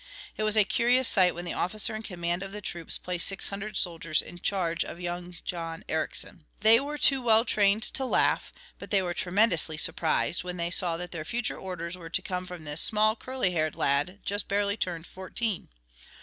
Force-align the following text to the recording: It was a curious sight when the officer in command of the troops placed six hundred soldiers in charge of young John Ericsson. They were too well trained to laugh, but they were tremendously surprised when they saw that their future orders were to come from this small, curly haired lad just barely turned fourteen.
It 0.35 0.41
was 0.41 0.57
a 0.57 0.63
curious 0.63 1.07
sight 1.07 1.35
when 1.35 1.45
the 1.45 1.53
officer 1.53 1.95
in 1.95 2.01
command 2.01 2.41
of 2.41 2.51
the 2.51 2.59
troops 2.59 2.97
placed 2.97 3.27
six 3.27 3.49
hundred 3.49 3.77
soldiers 3.77 4.19
in 4.19 4.39
charge 4.39 4.83
of 4.83 4.99
young 4.99 5.35
John 5.45 5.83
Ericsson. 5.87 6.43
They 6.61 6.79
were 6.79 6.97
too 6.97 7.21
well 7.21 7.45
trained 7.45 7.83
to 7.83 8.05
laugh, 8.05 8.51
but 8.79 8.89
they 8.89 9.03
were 9.03 9.13
tremendously 9.13 9.77
surprised 9.77 10.43
when 10.43 10.57
they 10.57 10.71
saw 10.71 10.97
that 10.97 11.11
their 11.11 11.23
future 11.23 11.57
orders 11.59 11.95
were 11.95 12.09
to 12.09 12.21
come 12.23 12.47
from 12.47 12.63
this 12.63 12.81
small, 12.81 13.15
curly 13.15 13.51
haired 13.51 13.75
lad 13.75 14.21
just 14.25 14.47
barely 14.47 14.75
turned 14.75 15.05
fourteen. 15.05 15.69